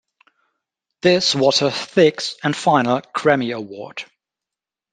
This 1.03 1.35
was 1.35 1.59
her 1.59 1.69
sixth 1.69 2.35
and 2.43 2.55
final 2.55 3.01
Grammy 3.13 3.55
Award. 3.55 4.03